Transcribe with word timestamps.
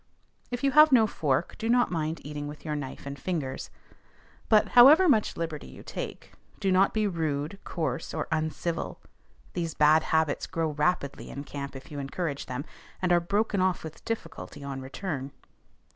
If 0.49 0.63
you 0.63 0.71
have 0.71 0.91
no 0.91 1.05
fork, 1.05 1.59
do 1.59 1.69
not 1.69 1.91
mind 1.91 2.21
eating 2.25 2.47
with 2.47 2.65
your 2.65 2.75
knife 2.75 3.05
and 3.05 3.19
fingers. 3.19 3.69
But, 4.49 4.69
however 4.69 5.07
much 5.07 5.37
liberty 5.37 5.67
you 5.67 5.83
take, 5.83 6.31
do 6.59 6.71
not 6.71 6.91
be 6.91 7.05
rude, 7.05 7.59
coarse, 7.65 8.11
or 8.11 8.27
uncivil: 8.31 8.99
these 9.53 9.75
bad 9.75 10.01
habits 10.05 10.47
grow 10.47 10.71
rapidly 10.71 11.29
in 11.29 11.43
camp 11.43 11.75
if 11.75 11.91
you 11.91 11.99
encourage 11.99 12.47
them, 12.47 12.65
and 12.99 13.13
are 13.13 13.19
broken 13.19 13.61
off 13.61 13.83
with 13.83 14.03
difficulty 14.03 14.63
on 14.63 14.81
return. 14.81 15.33